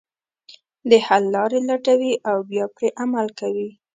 د 0.89 0.91
حل 1.05 1.23
لارې 1.35 1.59
لټوي 1.69 2.13
او 2.29 2.37
بیا 2.49 2.65
پرې 2.75 2.89
عمل 3.01 3.27
کوي. 3.39 3.69